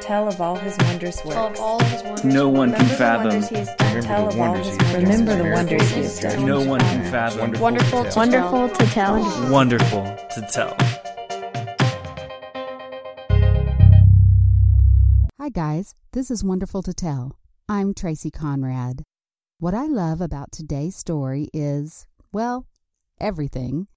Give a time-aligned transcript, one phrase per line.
[0.00, 1.60] Tell of all his wondrous Tell of works.
[1.60, 2.24] all his wonders.
[2.24, 3.26] No one can fathom.
[3.28, 4.02] wonders he has done.
[4.02, 5.02] Tell of all his he has done.
[5.02, 6.46] Remember the wonders he he has has done.
[6.46, 7.52] No one can fathom.
[7.60, 8.76] Wonderful to Wonderful tell.
[8.76, 9.50] to tell.
[9.52, 10.04] Wonderful
[10.34, 10.76] to tell.
[15.38, 15.94] Hi, guys.
[16.12, 17.38] This is Wonderful to Tell.
[17.68, 19.02] I'm Tracy Conrad.
[19.58, 22.66] What I love about today's story is, well,
[23.20, 23.88] everything.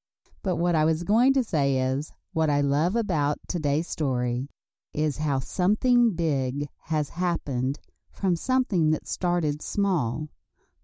[0.43, 4.49] But what I was going to say is, what I love about today's story
[4.93, 7.79] is how something big has happened
[8.11, 10.27] from something that started small,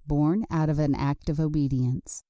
[0.05, 2.23] born out of an act of obedience.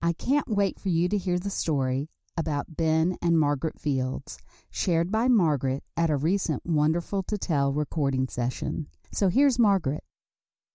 [0.00, 4.38] I can't wait for you to hear the story about Ben and Margaret Fields,
[4.70, 8.86] shared by Margaret at a recent Wonderful to Tell recording session.
[9.10, 10.04] So here's Margaret.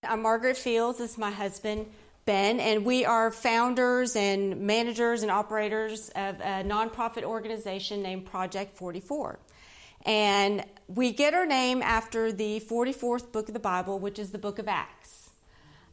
[0.04, 1.00] I'm Margaret Fields.
[1.00, 1.86] Is my husband,
[2.26, 8.76] Ben, and we are founders and managers and operators of a nonprofit organization named Project
[8.76, 9.40] 44.
[10.06, 14.38] And we get our name after the 44th book of the Bible, which is the
[14.38, 15.30] book of Acts.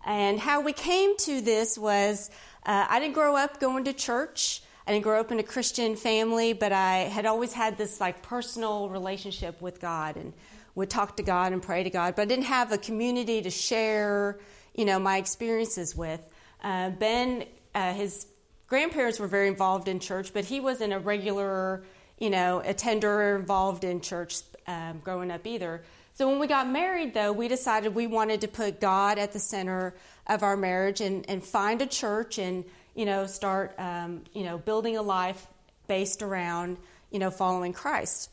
[0.07, 2.31] And how we came to this was
[2.65, 4.63] uh, I didn't grow up going to church.
[4.87, 8.23] I didn't grow up in a Christian family, but I had always had this like
[8.23, 10.33] personal relationship with God and
[10.75, 12.15] would talk to God and pray to God.
[12.17, 14.39] But I didn't have a community to share,
[14.75, 16.27] you know, my experiences with.
[16.63, 17.45] Uh, ben,
[17.75, 18.27] uh, his
[18.67, 21.85] grandparents were very involved in church, but he wasn't a regular,
[22.19, 25.83] you know, attender or involved in church um, growing up either.
[26.15, 29.39] So when we got married, though, we decided we wanted to put God at the
[29.39, 29.95] center
[30.27, 34.59] of our marriage and, and find a church and, you know, start, um, you know,
[34.59, 35.47] building a life
[35.87, 36.77] based around,
[37.11, 38.31] you know, following Christ.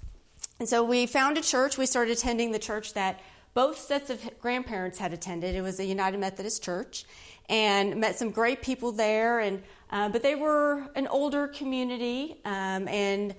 [0.60, 1.78] And so we found a church.
[1.78, 3.20] We started attending the church that
[3.54, 5.56] both sets of grandparents had attended.
[5.56, 7.06] It was a United Methodist church,
[7.48, 9.40] and met some great people there.
[9.40, 13.36] And uh, but they were an older community, um, and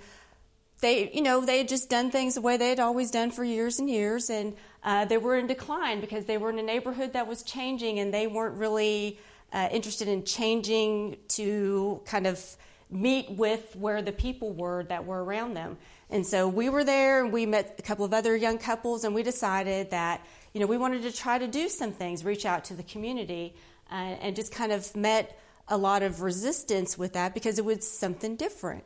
[0.81, 3.45] they, you know, they had just done things the way they had always done for
[3.45, 7.15] years and years, and uh, they were in decline because they were in a neighborhood
[7.15, 9.19] that was changing, and they weren't really
[9.53, 12.45] uh, interested in changing to kind of
[12.91, 15.77] meet with where the people were that were around them.
[16.09, 19.15] And so we were there, and we met a couple of other young couples, and
[19.15, 22.67] we decided that you know we wanted to try to do some things, reach out
[22.67, 23.55] to the community,
[23.91, 25.39] uh, and just kind of met
[25.69, 28.85] a lot of resistance with that because it was something different.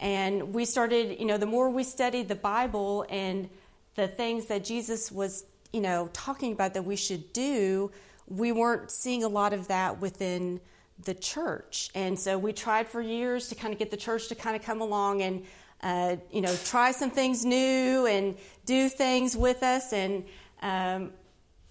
[0.00, 3.50] And we started, you know, the more we studied the Bible and
[3.96, 7.92] the things that Jesus was, you know, talking about that we should do,
[8.26, 10.60] we weren't seeing a lot of that within
[11.04, 11.90] the church.
[11.94, 14.62] And so we tried for years to kind of get the church to kind of
[14.62, 15.44] come along and,
[15.82, 20.24] uh, you know, try some things new and do things with us and,
[20.62, 21.12] um,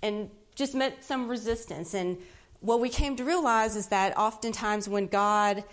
[0.04, 1.96] and just met some resistance.
[1.96, 2.18] And
[2.60, 5.64] what we came to realize is that oftentimes when God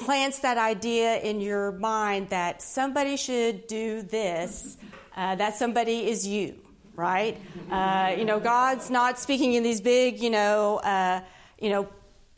[0.00, 4.76] plants that idea in your mind that somebody should do this,
[5.16, 6.56] uh, that somebody is you,
[6.96, 7.36] right?
[7.70, 11.20] Uh, you know, God's not speaking in these big, you know, uh,
[11.58, 11.88] you know,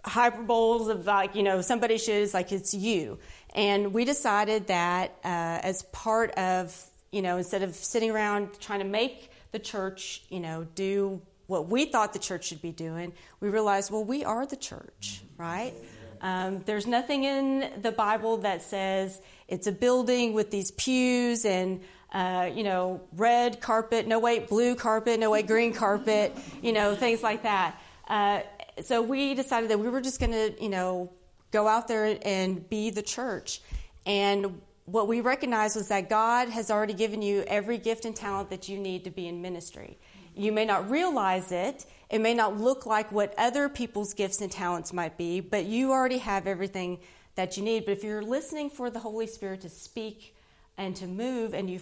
[0.04, 3.18] hyperboles of like, you know, somebody should, it's like it's you.
[3.54, 5.28] And we decided that uh,
[5.62, 6.74] as part of,
[7.12, 11.68] you know, instead of sitting around trying to make the church, you know, do what
[11.68, 15.74] we thought the church should be doing, we realized, well, we are the church, right?
[16.22, 21.80] Um, there's nothing in the Bible that says it's a building with these pews and
[22.12, 26.94] uh, you know red carpet, no wait blue carpet, no wait green carpet, you know
[26.94, 27.80] things like that.
[28.06, 28.40] Uh,
[28.82, 31.10] so we decided that we were just going to you know
[31.50, 33.60] go out there and be the church,
[34.06, 38.50] and what we recognized was that God has already given you every gift and talent
[38.50, 39.98] that you need to be in ministry.
[40.34, 41.84] You may not realize it.
[42.12, 45.92] It may not look like what other people's gifts and talents might be, but you
[45.92, 46.98] already have everything
[47.36, 47.86] that you need.
[47.86, 50.36] But if you're listening for the Holy Spirit to speak
[50.76, 51.80] and to move and you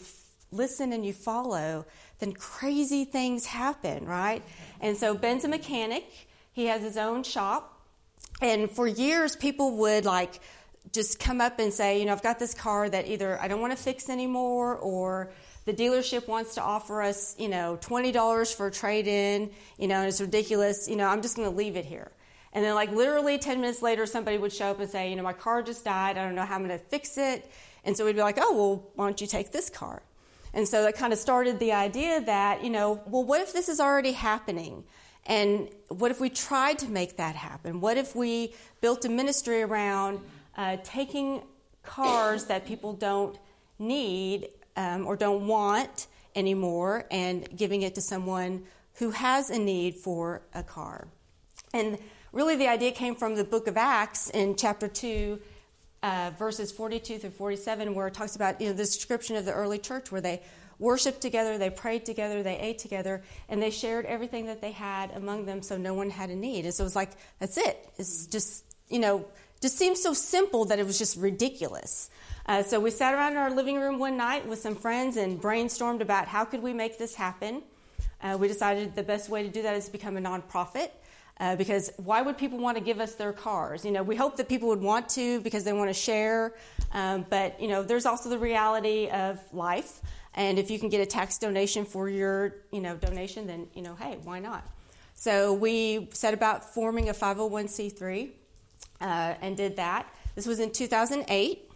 [0.52, 1.84] listen and you follow,
[2.20, 4.44] then crazy things happen, right?
[4.80, 6.28] And so Ben's a mechanic.
[6.52, 7.80] He has his own shop.
[8.40, 10.40] And for years, people would like
[10.92, 13.60] just come up and say, you know, I've got this car that either I don't
[13.60, 15.32] want to fix anymore or
[15.64, 19.96] the dealership wants to offer us, you know, $20 for a trade in, you know,
[19.96, 22.10] and it's ridiculous, you know, I'm just going to leave it here.
[22.52, 25.22] And then, like, literally 10 minutes later, somebody would show up and say, you know,
[25.22, 26.18] my car just died.
[26.18, 27.48] I don't know how I'm going to fix it.
[27.84, 30.02] And so we'd be like, oh, well, why don't you take this car?
[30.52, 33.68] And so that kind of started the idea that, you know, well, what if this
[33.68, 34.82] is already happening?
[35.26, 37.80] And what if we tried to make that happen?
[37.80, 40.20] What if we built a ministry around
[40.56, 41.42] uh, taking
[41.84, 43.38] cars that people don't
[43.78, 44.48] need
[44.80, 48.62] um, or don't want anymore and giving it to someone
[48.94, 51.08] who has a need for a car.
[51.74, 51.98] And
[52.32, 55.38] really, the idea came from the book of Acts in chapter 2,
[56.02, 59.52] uh, verses 42 through 47, where it talks about you know the description of the
[59.52, 60.40] early church, where they
[60.78, 65.10] worshiped together, they prayed together, they ate together, and they shared everything that they had
[65.10, 66.64] among them, so no one had a need.
[66.64, 67.86] And so it was like that's it.
[67.98, 69.26] It's just you know
[69.60, 72.08] just seems so simple that it was just ridiculous.
[72.46, 75.40] Uh, so we sat around in our living room one night with some friends and
[75.40, 77.62] brainstormed about how could we make this happen.
[78.22, 80.90] Uh, we decided the best way to do that is become a nonprofit.
[81.38, 83.82] Uh, because why would people want to give us their cars?
[83.82, 86.54] You know, we hope that people would want to because they want to share,
[86.92, 90.02] um, but you know, there's also the reality of life.
[90.34, 93.80] And if you can get a tax donation for your, you know, donation, then you
[93.80, 94.66] know, hey, why not?
[95.14, 98.30] So we set about forming a 501c3
[99.00, 100.12] uh, and did that.
[100.34, 101.69] This was in 2008.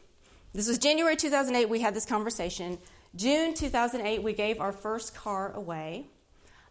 [0.55, 1.69] This was January 2008.
[1.69, 2.79] We had this conversation.
[3.17, 6.07] June 2008, we gave our first car away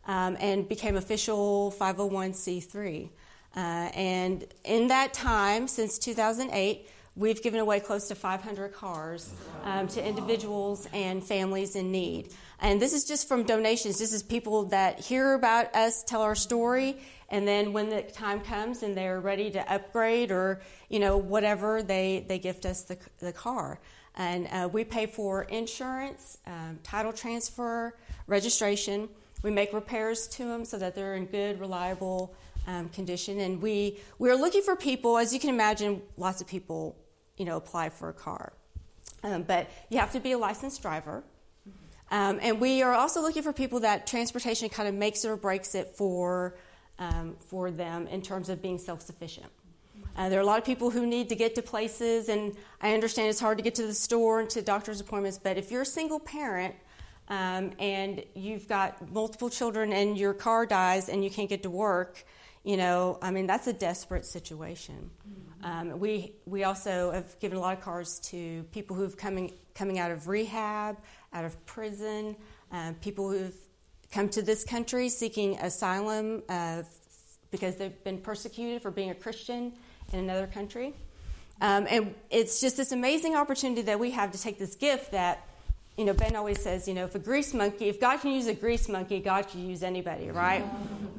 [0.07, 3.09] um, and became official 501c3.
[3.53, 6.87] Uh, and in that time, since 2008,
[7.17, 9.33] we've given away close to 500 cars
[9.65, 12.29] um, to individuals and families in need.
[12.61, 13.99] And this is just from donations.
[13.99, 16.95] This is people that hear about us, tell our story,
[17.33, 21.83] and then when the time comes and they're ready to upgrade or you know whatever,
[21.83, 23.79] they they gift us the the car.
[24.15, 27.97] And uh, we pay for insurance, um, title transfer,
[28.27, 29.09] registration.
[29.41, 32.35] We make repairs to them so that they're in good, reliable
[32.67, 33.39] um, condition.
[33.39, 36.95] And we, we are looking for people, as you can imagine, lots of people,
[37.37, 38.53] you know, apply for a car.
[39.23, 41.23] Um, but you have to be a licensed driver.
[42.11, 45.73] Um, and we are also looking for people that transportation kind of makes or breaks
[45.73, 46.55] it for,
[46.99, 49.51] um, for them in terms of being self sufficient.
[50.15, 52.93] Uh, there are a lot of people who need to get to places, and I
[52.93, 55.81] understand it's hard to get to the store and to doctor's appointments, but if you're
[55.81, 56.75] a single parent
[57.29, 61.69] um, and you've got multiple children and your car dies and you can't get to
[61.69, 62.25] work,
[62.63, 65.09] you know, I mean, that's a desperate situation.
[65.63, 69.97] Um, we, we also have given a lot of cars to people who've coming, coming
[69.97, 70.97] out of rehab,
[71.31, 72.35] out of prison,
[72.71, 73.55] uh, people who've
[74.13, 76.83] come to this country seeking asylum uh,
[77.49, 79.73] because they've been persecuted for being a Christian
[80.11, 80.93] in another country.
[81.61, 85.47] Um, and it's just this amazing opportunity that we have to take this gift that
[85.97, 88.47] you know, Ben always says, you know, if a grease monkey, if God can use
[88.47, 90.65] a grease monkey, God can use anybody, right?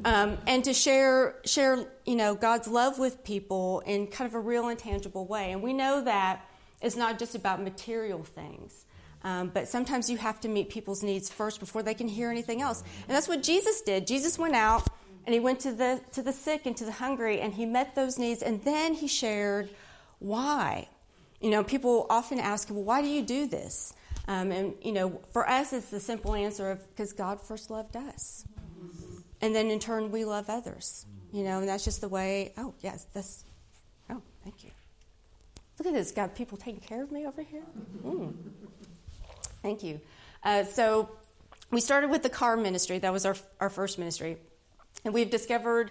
[0.05, 4.41] Um, and to share, share, you know, God's love with people in kind of a
[4.41, 5.53] real and tangible way.
[5.53, 6.45] And we know that
[6.83, 8.85] it's not just about material things,
[9.25, 12.63] um, but sometimes you have to meet people's needs first before they can hear anything
[12.63, 12.83] else.
[13.09, 14.07] And that's what Jesus did.
[14.07, 14.87] Jesus went out
[15.27, 17.95] and he went to the to the sick and to the hungry, and he met
[17.95, 19.71] those needs, and then he shared
[20.19, 20.89] why.
[21.41, 23.93] You know, people often ask, well, why do you do this?
[24.27, 27.97] Um, and, you know, for us, it's the simple answer of because God first loved
[27.97, 28.47] us.
[29.41, 31.05] And then in turn, we love others.
[31.33, 33.45] You know, and that's just the way, oh, yes, that's,
[34.09, 34.71] oh, thank you.
[35.79, 36.13] Look at this.
[36.13, 37.65] Got people taking care of me over here?
[38.05, 38.33] Mm.
[39.65, 40.03] Thank you.
[40.43, 41.09] Uh, so
[41.71, 42.99] we started with the car ministry.
[42.99, 44.37] That was our, our first ministry.
[45.07, 45.91] And we've discovered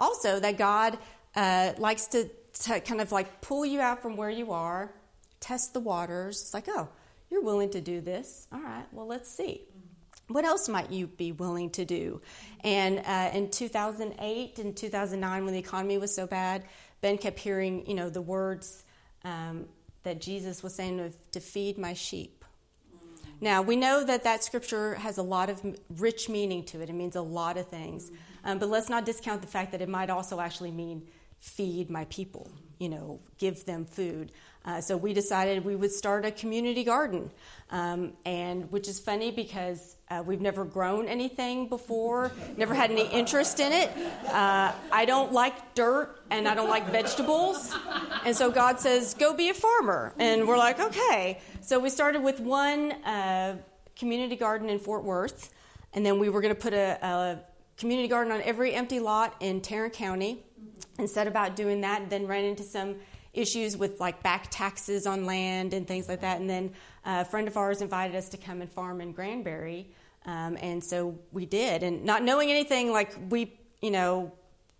[0.00, 0.98] also that God
[1.36, 2.28] uh, likes to,
[2.64, 4.92] to kind of like pull you out from where you are,
[5.38, 6.40] test the waters.
[6.40, 6.88] It's like, oh,
[7.30, 8.48] you're willing to do this.
[8.52, 9.60] All right, well, let's see.
[10.26, 12.22] What else might you be willing to do?
[12.64, 16.64] And uh, in 2008 and 2009, when the economy was so bad,
[17.00, 18.82] Ben kept hearing, you know, the words
[19.22, 19.66] um,
[20.02, 22.41] that Jesus was saying to, to feed my sheep.
[23.42, 25.60] Now, we know that that scripture has a lot of
[25.98, 26.88] rich meaning to it.
[26.88, 28.12] It means a lot of things.
[28.44, 31.08] Um, but let's not discount the fact that it might also actually mean
[31.40, 34.30] feed my people, you know, give them food.
[34.64, 37.32] Uh, so we decided we would start a community garden,
[37.70, 43.06] um, and which is funny because uh, we've never grown anything before, never had any
[43.06, 43.90] interest in it.
[44.26, 47.74] Uh, I don't like dirt and I don't like vegetables,
[48.24, 52.22] and so God says, "Go be a farmer," and we're like, "Okay." So we started
[52.22, 53.56] with one uh,
[53.96, 55.52] community garden in Fort Worth,
[55.94, 57.38] and then we were going to put a, a
[57.78, 60.44] community garden on every empty lot in Tarrant County,
[60.98, 62.02] and set about doing that.
[62.02, 62.96] And then ran into some
[63.32, 66.38] issues with like back taxes on land and things like that.
[66.40, 66.72] And then
[67.04, 69.88] a friend of ours invited us to come and farm in Granbury.
[70.26, 71.82] Um, and so we did.
[71.82, 74.32] And not knowing anything, like we, you know,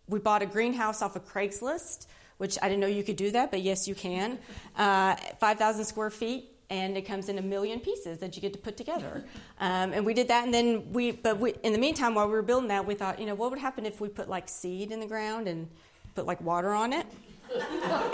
[0.08, 2.06] we bought a greenhouse off of Craigslist,
[2.38, 4.38] which I didn't know you could do that, but yes, you can.
[4.76, 6.48] Uh, 5,000 square feet.
[6.70, 9.22] And it comes in a million pieces that you get to put together,
[9.60, 10.44] um, and we did that.
[10.44, 13.20] And then we, but we, in the meantime, while we were building that, we thought,
[13.20, 15.68] you know, what would happen if we put like seed in the ground and
[16.14, 17.04] put like water on it?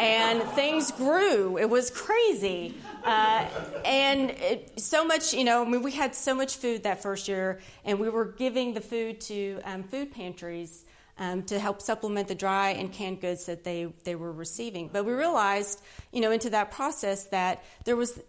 [0.00, 1.56] and things grew.
[1.58, 2.74] It was crazy.
[3.04, 3.46] Uh,
[3.84, 7.28] and it, so much, you know, I mean, we had so much food that first
[7.28, 10.84] year, and we were giving the food to um, food pantries
[11.18, 14.88] um, to help supplement the dry and canned goods that they, they were receiving.
[14.92, 15.80] But we realized,
[16.12, 18.20] you know, into that process that there was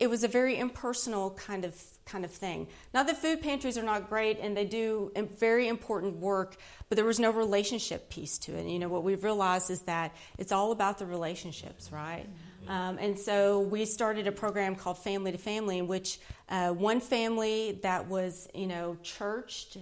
[0.00, 2.66] it was a very impersonal kind of kind of thing.
[2.92, 6.56] Now the food pantries are not great and they do very important work,
[6.88, 8.66] but there was no relationship piece to it.
[8.66, 12.26] You know what we've realized is that it's all about the relationships, right?
[12.70, 17.00] Um, and so we started a program called Family to Family, in which uh, one
[17.00, 19.76] family that was you know churched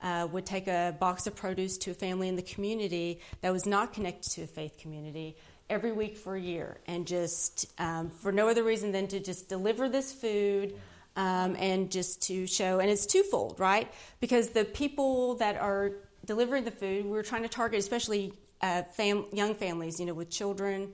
[0.00, 3.66] uh, would take a box of produce to a family in the community that was
[3.66, 5.36] not connected to a faith community
[5.68, 9.50] every week for a year and just um, for no other reason than to just
[9.50, 10.74] deliver this food
[11.16, 13.92] um, and just to show and it's twofold right?
[14.18, 15.92] Because the people that are
[16.24, 18.32] delivering the food we're trying to target especially
[18.62, 20.90] uh, fam- young families you know with children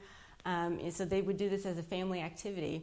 [0.46, 2.82] um, and so they would do this as a family activity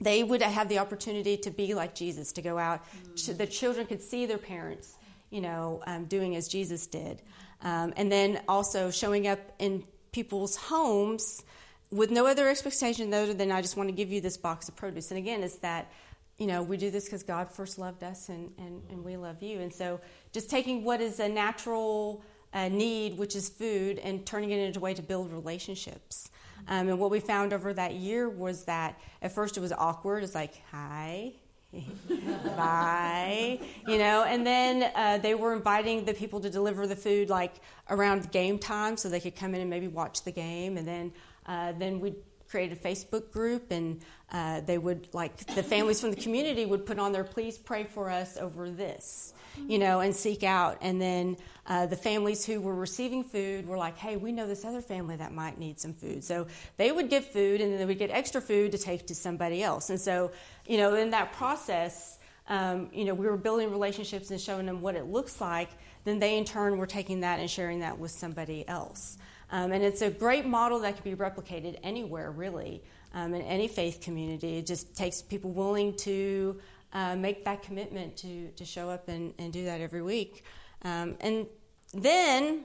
[0.00, 2.82] they would have the opportunity to be like jesus to go out
[3.14, 3.38] mm.
[3.38, 4.96] the children could see their parents
[5.34, 7.20] you know, um, doing as Jesus did.
[7.60, 9.82] Um, and then also showing up in
[10.12, 11.42] people's homes
[11.90, 14.76] with no other expectation other than I just want to give you this box of
[14.76, 15.10] produce.
[15.10, 15.90] And again, it's that,
[16.38, 19.42] you know, we do this because God first loved us and, and, and we love
[19.42, 19.58] you.
[19.58, 20.00] And so
[20.32, 22.22] just taking what is a natural
[22.54, 26.30] uh, need, which is food, and turning it into a way to build relationships.
[26.68, 30.22] Um, and what we found over that year was that at first it was awkward.
[30.24, 31.32] It's like, hi,
[32.56, 33.58] bye
[33.88, 37.54] you know and then uh, they were inviting the people to deliver the food like
[37.90, 41.12] around game time so they could come in and maybe watch the game and then
[41.46, 42.14] uh, then we'd
[42.54, 44.00] create a facebook group and
[44.32, 47.84] uh, they would like the families from the community would put on their please pray
[47.84, 49.34] for us over this
[49.68, 50.78] you know, and seek out.
[50.80, 54.64] And then uh, the families who were receiving food were like, hey, we know this
[54.64, 56.24] other family that might need some food.
[56.24, 56.46] So
[56.76, 59.62] they would give food and then they would get extra food to take to somebody
[59.62, 59.90] else.
[59.90, 60.32] And so,
[60.66, 62.18] you know, in that process,
[62.48, 65.70] um, you know, we were building relationships and showing them what it looks like.
[66.04, 69.16] Then they, in turn, were taking that and sharing that with somebody else.
[69.54, 72.82] Um, and it's a great model that can be replicated anywhere, really,
[73.14, 74.58] um, in any faith community.
[74.58, 76.60] It just takes people willing to
[76.92, 80.42] uh, make that commitment to, to show up and, and do that every week.
[80.82, 81.46] Um, and
[81.92, 82.64] then,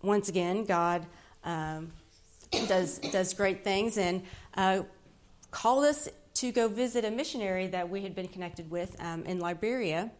[0.00, 1.04] once again, God
[1.44, 1.92] um,
[2.66, 4.22] does, does great things and
[4.54, 4.84] uh,
[5.50, 9.38] called us to go visit a missionary that we had been connected with um, in
[9.38, 10.10] Liberia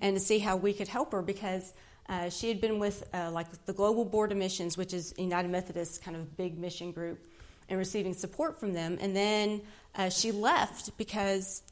[0.00, 1.74] and to see how we could help her because
[2.10, 5.48] uh, she had been with uh, like the Global Board of Missions, which is United
[5.48, 7.24] Methodist kind of big mission group,
[7.68, 8.98] and receiving support from them.
[9.00, 9.62] And then
[9.94, 11.62] uh, she left because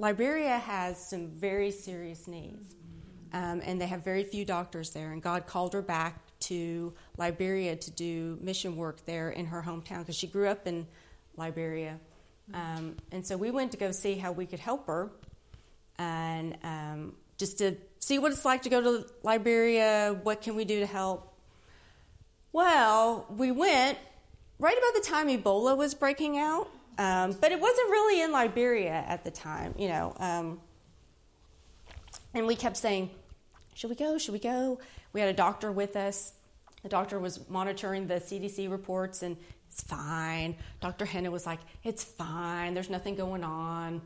[0.00, 2.74] Liberia has some very serious needs,
[3.32, 5.12] um, and they have very few doctors there.
[5.12, 10.00] And God called her back to Liberia to do mission work there in her hometown
[10.00, 10.84] because she grew up in
[11.36, 12.00] Liberia.
[12.52, 15.12] Um, and so we went to go see how we could help her,
[15.96, 20.18] and um, just to see what it's like to go to Liberia.
[20.22, 21.32] What can we do to help?
[22.52, 23.96] Well, we went
[24.58, 26.68] right about the time Ebola was breaking out.
[26.98, 30.14] Um, but it wasn't really in Liberia at the time, you know.
[30.18, 30.60] Um,
[32.34, 33.10] and we kept saying,
[33.74, 34.18] should we go?
[34.18, 34.78] Should we go?
[35.14, 36.34] We had a doctor with us.
[36.82, 39.38] The doctor was monitoring the CDC reports, and
[39.70, 40.56] it's fine.
[40.80, 41.06] Dr.
[41.06, 42.74] Henna was like, it's fine.
[42.74, 44.02] There's nothing going on.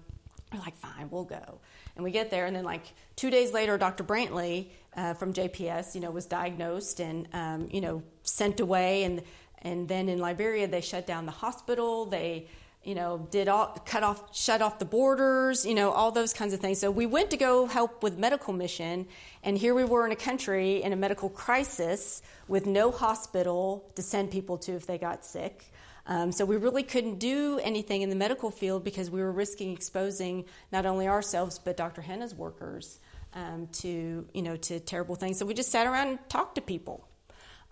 [0.54, 1.58] We're like, fine, we'll go.
[1.96, 2.84] And we get there, and then like
[3.16, 4.04] two days later, Dr.
[4.04, 9.22] Brantley uh, from JPS, you know, was diagnosed and um, you know sent away, and
[9.62, 12.06] and then in Liberia they shut down the hospital.
[12.06, 12.48] They
[12.84, 16.52] you know, did all cut off, shut off the borders, you know, all those kinds
[16.52, 16.78] of things.
[16.78, 19.06] So we went to go help with medical mission,
[19.42, 24.02] and here we were in a country in a medical crisis with no hospital to
[24.02, 25.72] send people to if they got sick.
[26.06, 29.72] Um, so we really couldn't do anything in the medical field because we were risking
[29.72, 32.02] exposing not only ourselves but Dr.
[32.02, 33.00] Hanna's workers
[33.32, 35.38] um, to, you know, to terrible things.
[35.38, 37.08] So we just sat around and talked to people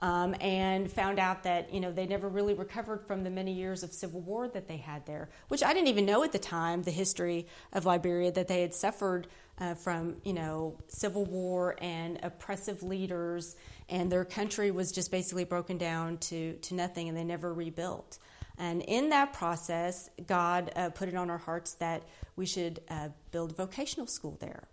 [0.03, 3.85] um, and found out that you know they never really recovered from the many years
[3.85, 6.83] of civil war that they had there, which I didn't even know at the time
[6.83, 9.29] the history of Liberia that they had suffered
[9.63, 13.57] uh, from you know civil war and oppressive leaders,
[13.89, 18.19] and their country was just basically broken down to to nothing, and they never rebuilt.
[18.59, 22.03] And in that process, God uh, put it on our hearts that
[22.37, 24.65] we should uh, build a vocational school there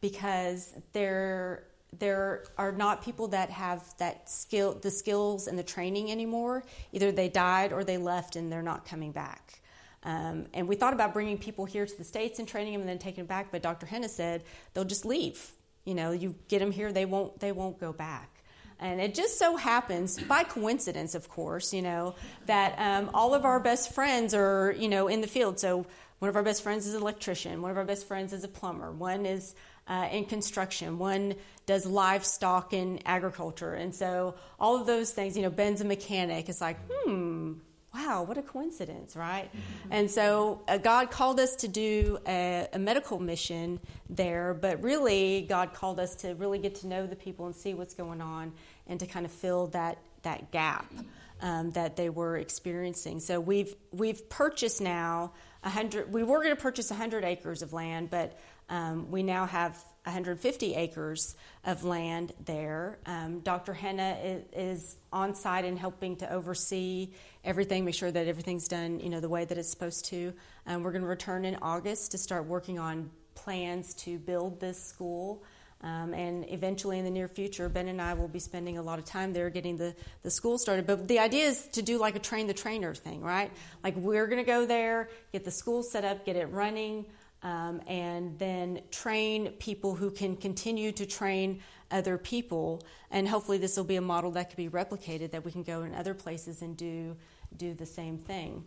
[0.00, 1.64] because there
[1.98, 6.64] there are not people that have that skill, the skills and the training anymore.
[6.92, 9.60] Either they died or they left and they're not coming back.
[10.02, 12.88] Um, and we thought about bringing people here to the states and training them and
[12.88, 13.86] then taking them back, but Dr.
[13.86, 15.52] Henna said they'll just leave.
[15.84, 18.30] You know, you get them here, they won't, they won't go back.
[18.78, 23.44] And it just so happens, by coincidence, of course, you know, that um, all of
[23.44, 25.58] our best friends are, you know, in the field.
[25.58, 25.86] So
[26.18, 27.62] one of our best friends is an electrician.
[27.62, 28.92] One of our best friends is a plumber.
[28.92, 29.54] One is
[29.88, 30.98] uh, in construction.
[30.98, 31.34] One
[31.64, 33.74] does livestock and agriculture.
[33.74, 36.48] And so all of those things, you know, Ben's a mechanic.
[36.48, 37.54] It's like, hmm,
[37.96, 39.48] wow, what a coincidence, right?
[39.48, 39.92] Mm-hmm.
[39.92, 45.46] And so uh, God called us to do a, a, medical mission there, but really
[45.48, 48.52] God called us to really get to know the people and see what's going on
[48.86, 50.92] and to kind of fill that that gap
[51.40, 53.20] um, that they were experiencing.
[53.20, 55.32] So we've we've purchased now
[55.64, 56.12] a hundred.
[56.12, 58.38] We were going to purchase hundred acres of land, but
[58.68, 59.72] um, we now have
[60.04, 62.98] 150 acres of land there.
[63.06, 63.74] Um, Dr.
[63.74, 67.10] Henna is, is, on site and helping to oversee
[67.44, 70.32] everything, make sure that everything's done, you know, the way that it's supposed to.
[70.66, 74.82] Um, we're going to return in August to start working on plans to build this
[74.82, 75.42] school.
[75.82, 78.98] Um, and eventually, in the near future, Ben and I will be spending a lot
[78.98, 80.86] of time there getting the, the school started.
[80.86, 83.52] But the idea is to do like a train the trainer thing, right?
[83.84, 87.04] Like, we're going to go there, get the school set up, get it running,
[87.46, 91.60] um, and then train people who can continue to train
[91.90, 92.82] other people.
[93.10, 95.82] And hopefully, this will be a model that could be replicated, that we can go
[95.82, 97.16] in other places and do,
[97.56, 98.64] do the same thing.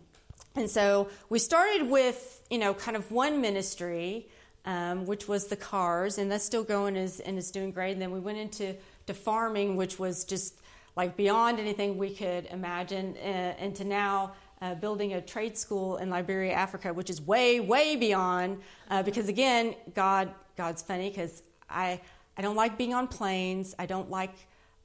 [0.56, 4.26] And so, we started with, you know, kind of one ministry
[4.64, 7.92] um, which was the cars, and that's still going as, and is doing great.
[7.92, 10.54] And then we went into to farming, which was just
[10.96, 15.96] like beyond anything we could imagine, uh, and to now uh, building a trade school
[15.96, 18.60] in Liberia, Africa, which is way, way beyond.
[18.90, 22.00] Uh, because again, God, God's funny because I,
[22.36, 23.74] I don't like being on planes.
[23.78, 24.34] I don't like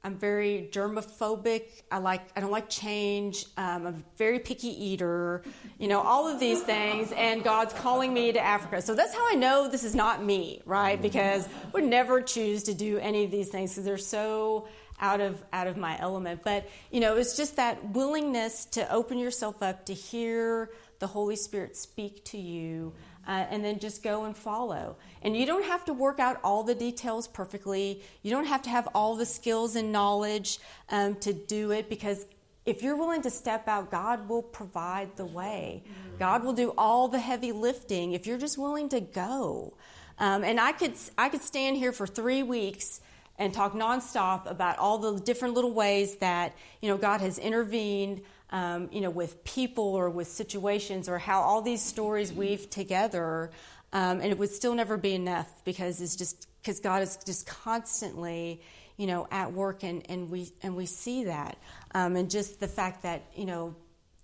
[0.06, 1.82] I'm very germophobic.
[1.90, 3.44] I like I don't like change.
[3.56, 5.42] Um, I'm a very picky eater.
[5.80, 8.80] You know all of these things, and God's calling me to Africa.
[8.82, 11.02] So that's how I know this is not me, right?
[11.02, 14.68] Because I would never choose to do any of these things because they're so
[15.00, 16.40] out of out of my element.
[16.44, 21.36] But you know, it's just that willingness to open yourself up to hear the Holy
[21.36, 22.92] Spirit speak to you
[23.26, 24.96] uh, and then just go and follow.
[25.22, 28.02] And you don't have to work out all the details perfectly.
[28.22, 32.24] You don't have to have all the skills and knowledge um, to do it because
[32.64, 35.84] if you're willing to step out, God will provide the way.
[36.18, 39.74] God will do all the heavy lifting if you're just willing to go.
[40.18, 43.00] Um, and I could I could stand here for three weeks
[43.38, 48.22] and talk nonstop about all the different little ways that you know God has intervened
[48.50, 53.50] um, you know, with people or with situations or how all these stories weave together.
[53.92, 57.46] Um, and it would still never be enough because it's just because God is just
[57.46, 58.60] constantly,
[58.96, 61.56] you know, at work, and, and we and we see that,
[61.94, 63.74] um, and just the fact that you know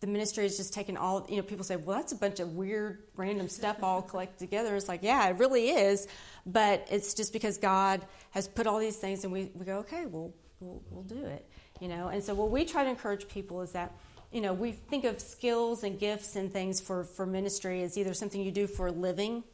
[0.02, 2.54] the ministry is just taken all you know people say well that's a bunch of
[2.54, 4.76] weird random stuff all collected together.
[4.76, 6.06] It's like yeah it really is
[6.44, 10.06] but it's just because god has put all these things and we, we go okay
[10.06, 11.48] well we'll, we'll do it
[11.82, 12.06] you know?
[12.08, 13.92] And so what we try to encourage people is that
[14.30, 18.14] you know, we think of skills and gifts and things for, for ministry as either
[18.14, 19.44] something you do for a living,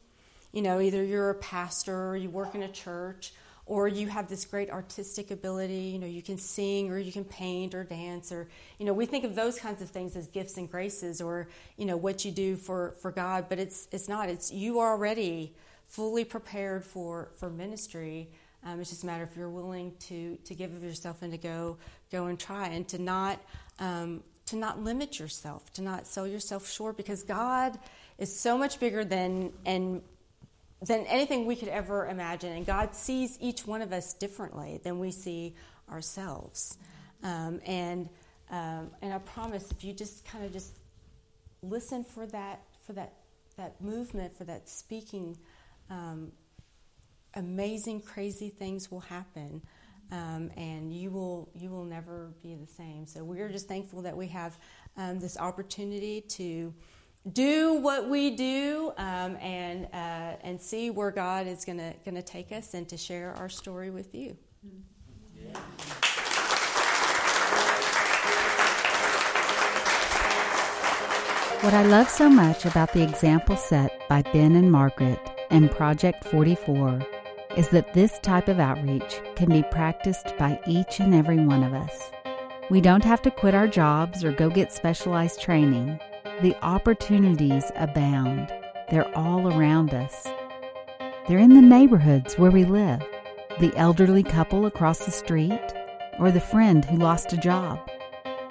[0.53, 3.33] you know, either you're a pastor or you work in a church,
[3.69, 7.23] or you have this great artistic ability, you know, you can sing or you can
[7.23, 10.57] paint or dance, or, you know, we think of those kinds of things as gifts
[10.57, 14.27] and graces or, you know, what you do for, for God, but it's, it's not.
[14.27, 15.53] It's you are already
[15.85, 18.31] fully prepared for, for ministry.
[18.65, 21.37] Um, it's just a matter if you're willing to, to give of yourself and to
[21.37, 21.77] go,
[22.11, 23.39] go and try and to not,
[23.77, 27.77] um, to not limit yourself, to not sell yourself short, because God
[28.17, 30.01] is so much bigger than and
[30.81, 34.99] than anything we could ever imagine, and God sees each one of us differently than
[34.99, 35.55] we see
[35.91, 36.77] ourselves.
[37.23, 38.09] Um, and
[38.49, 40.77] um, and I promise, if you just kind of just
[41.61, 43.13] listen for that for that
[43.57, 45.37] that movement for that speaking,
[45.89, 46.31] um,
[47.33, 49.61] amazing, crazy things will happen
[50.11, 53.05] um, and you will you will never be the same.
[53.05, 54.57] So we are just thankful that we have
[54.97, 56.73] um, this opportunity to
[57.31, 62.51] do what we do um, and uh, and see where God is gonna gonna take
[62.51, 64.37] us and to share our story with you.
[65.35, 65.59] Yeah.
[71.61, 76.23] What I love so much about the example set by Ben and Margaret and Project
[76.23, 77.05] 44
[77.57, 81.73] is that this type of outreach can be practiced by each and every one of
[81.73, 82.11] us.
[82.69, 85.99] We don't have to quit our jobs or go get specialized training.
[86.41, 88.51] The opportunities abound.
[88.89, 90.27] They're all around us.
[91.27, 93.01] They're in the neighborhoods where we live,
[93.59, 95.73] the elderly couple across the street,
[96.17, 97.79] or the friend who lost a job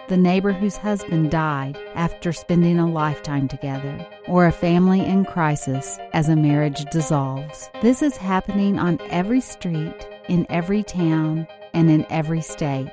[0.09, 5.99] the neighbor whose husband died after spending a lifetime together, or a family in crisis
[6.15, 7.69] as a marriage dissolves.
[7.83, 12.91] This is happening on every street, in every town, and in every state.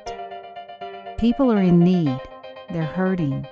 [1.17, 2.19] People are in need,
[2.71, 3.47] they're hurting,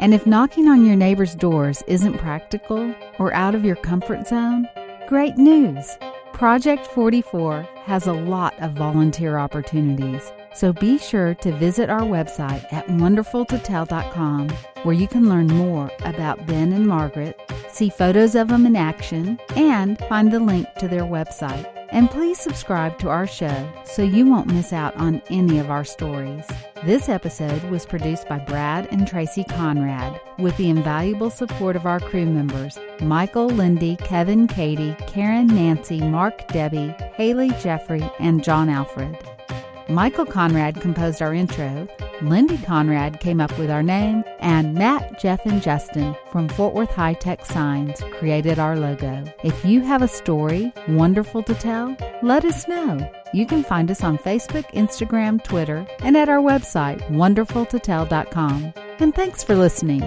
[0.00, 4.66] And if knocking on your neighbor's doors isn't practical or out of your comfort zone,
[5.06, 5.98] great news!
[6.32, 10.32] Project 44 has a lot of volunteer opportunities.
[10.54, 14.48] So be sure to visit our website at wonderfultotell.com
[14.84, 19.38] where you can learn more about Ben and Margaret, see photos of them in action,
[19.54, 21.70] and find the link to their website.
[21.90, 25.84] And please subscribe to our show so you won't miss out on any of our
[25.84, 26.46] stories.
[26.82, 32.00] This episode was produced by Brad and Tracy Conrad with the invaluable support of our
[32.00, 39.14] crew members Michael, Lindy, Kevin, Katie, Karen, Nancy, Mark, Debbie, Haley, Jeffrey, and John Alfred.
[39.90, 41.88] Michael Conrad composed our intro,
[42.22, 46.92] Lindy Conrad came up with our name, and Matt, Jeff, and Justin from Fort Worth
[46.92, 49.24] High Tech Signs created our logo.
[49.42, 53.10] If you have a story wonderful to tell, let us know.
[53.34, 58.72] You can find us on Facebook, Instagram, Twitter, and at our website, wonderfultotell.com.
[59.00, 60.02] And thanks for listening.